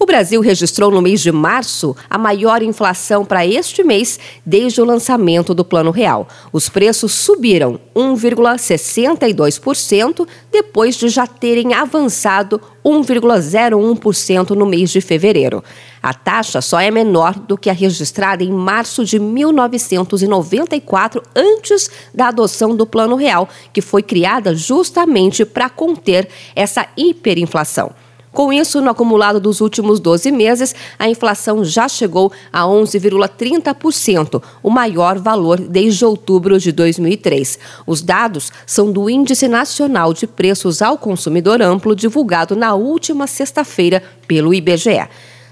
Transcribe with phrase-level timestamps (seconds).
[0.00, 4.84] O Brasil registrou no mês de março a maior inflação para este mês desde o
[4.84, 6.28] lançamento do Plano Real.
[6.52, 15.64] Os preços subiram 1,62% depois de já terem avançado 1,01% no mês de fevereiro.
[16.00, 22.28] A taxa só é menor do que a registrada em março de 1994, antes da
[22.28, 27.90] adoção do Plano Real, que foi criada justamente para conter essa hiperinflação.
[28.32, 34.70] Com isso, no acumulado dos últimos 12 meses, a inflação já chegou a 11,30%, o
[34.70, 37.58] maior valor desde outubro de 2003.
[37.86, 44.02] Os dados são do Índice Nacional de Preços ao Consumidor Amplo, divulgado na última sexta-feira
[44.26, 45.08] pelo IBGE.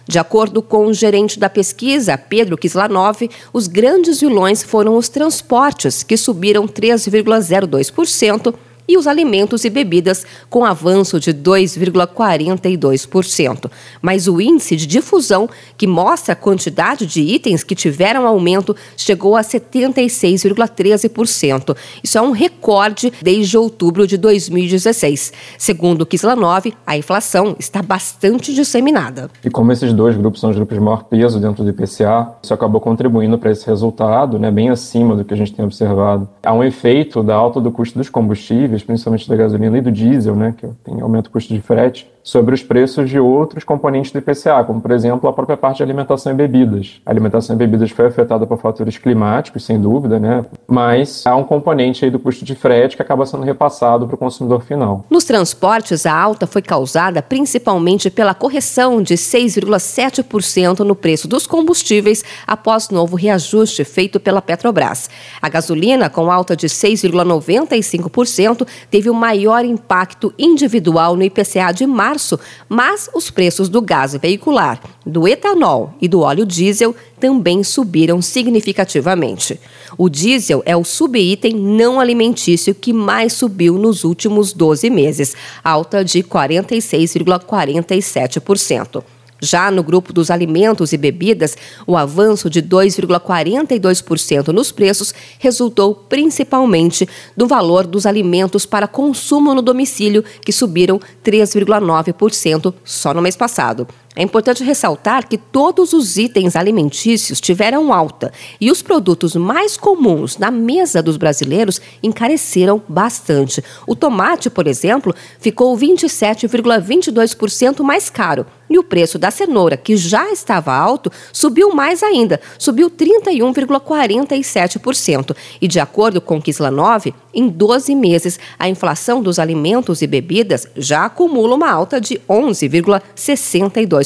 [0.09, 6.05] De acordo com o gerente da pesquisa, Pedro Kislanov, os grandes vilões foram os transportes,
[6.05, 8.55] que subiram 3,02%,
[8.89, 13.71] e os alimentos e bebidas, com avanço de 2,42%.
[14.01, 19.37] Mas o índice de difusão, que mostra a quantidade de itens que tiveram aumento, chegou
[19.37, 21.77] a 76,13%.
[22.03, 25.33] Isso é um recorde desde outubro de 2016.
[25.59, 29.29] Segundo Kislanov, a inflação está bastante disseminada.
[29.45, 32.55] E como esses dois grupos são os grupos de maior peso dentro do IPCA, isso
[32.55, 36.29] acabou contribuindo para esse resultado, né, bem acima do que a gente tem observado.
[36.43, 40.35] Há um efeito da alta do custo dos combustíveis principalmente da gasolina e do diesel,
[40.35, 44.19] né, que tem aumento do custo de frete, sobre os preços de outros componentes do
[44.19, 47.01] IPCA, como, por exemplo, a própria parte de alimentação e bebidas.
[47.07, 50.45] A alimentação e bebidas foi afetada por fatores climáticos, sem dúvida, né?
[50.67, 54.19] mas há um componente aí do custo de frete que acaba sendo repassado para o
[54.19, 55.05] consumidor final.
[55.09, 62.25] Nos transportes, a alta foi causada principalmente pela correção de 6,7% no preço dos combustíveis
[62.47, 65.09] após novo reajuste feito pela Petrobras.
[65.41, 72.39] A gasolina, com alta de 6,95%, teve o maior impacto individual no IPCA de março
[72.69, 79.59] mas os preços do gás veicular, do etanol e do óleo diesel também subiram significativamente.
[79.97, 86.05] O diesel é o subitem não alimentício que mais subiu nos últimos 12 meses, alta
[86.05, 89.16] de 46,47%.
[89.41, 97.09] Já no grupo dos alimentos e bebidas, o avanço de 2,42% nos preços resultou principalmente
[97.37, 103.87] do valor dos alimentos para consumo no domicílio, que subiram 3,9% só no mês passado.
[104.19, 110.39] É importante ressaltar que todos os itens alimentícios tiveram alta e os produtos mais comuns
[110.39, 113.63] na mesa dos brasileiros encareceram bastante.
[113.87, 120.33] O tomate, por exemplo, ficou 27,22% mais caro e o preço da cenoura, que já
[120.33, 125.37] estava alto, subiu mais ainda, subiu 31,47%.
[125.61, 131.05] E de acordo com Kislanov, em 12 meses, a inflação dos alimentos e bebidas já
[131.05, 134.06] acumula uma alta de 11,62%.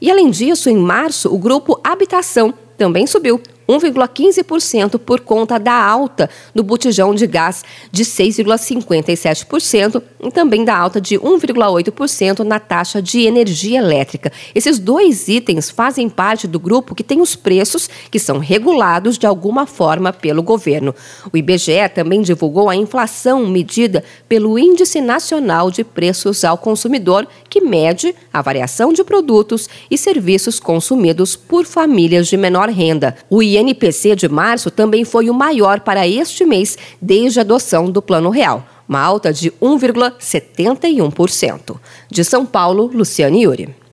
[0.00, 6.30] E além disso, em março, o grupo Habitação também subiu 1,15% por conta da alta
[6.54, 13.22] do botijão de gás de 6,57% e também da alta de 1,8% na taxa de
[13.22, 14.32] energia elétrica.
[14.54, 19.26] Esses dois itens fazem parte do grupo que tem os preços que são regulados de
[19.26, 20.94] alguma forma pelo governo.
[21.32, 27.60] O IBGE também divulgou a inflação medida pelo Índice Nacional de Preços ao Consumidor, que
[27.60, 33.16] mede a variação de produtos e serviços consumidos por famílias de menor renda.
[33.28, 38.02] O INPC de março também foi o maior para este mês desde a adoção do
[38.02, 41.76] Plano Real, uma alta de 1,71%.
[42.10, 43.76] De São Paulo, Luciane Yuri.